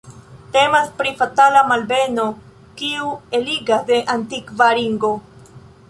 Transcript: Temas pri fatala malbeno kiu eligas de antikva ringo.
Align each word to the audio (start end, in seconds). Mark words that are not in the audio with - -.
Temas 0.53 0.87
pri 1.01 1.11
fatala 1.19 1.61
malbeno 1.73 2.25
kiu 2.81 3.13
eligas 3.41 3.87
de 3.93 4.01
antikva 4.17 4.73
ringo. 4.81 5.15